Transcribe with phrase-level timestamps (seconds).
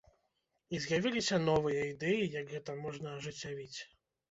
[0.75, 3.79] І з'явіліся новыя ідэі, як гэта можна ажыццявіць.